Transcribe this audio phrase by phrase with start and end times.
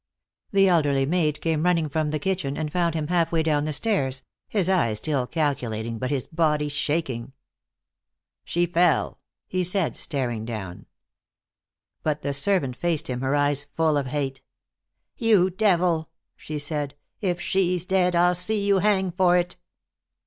[0.51, 3.71] The elderly maid came running from the kitchen, and found him half way down the
[3.71, 7.33] stairs, his eyes still calculating, but his body shaking.
[8.43, 10.87] "She fell," he said, still staring down.
[12.01, 14.41] But the servant faced him, her eyes full of hate.
[15.17, 16.95] "You devil!" she said.
[17.21, 19.57] "If she's dead, I'll see you hang for it."